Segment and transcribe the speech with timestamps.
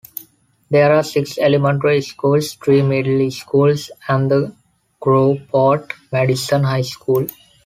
[0.71, 4.55] There are six elementary schools, three middle schools, and the
[4.99, 7.27] Groveport Madison High School.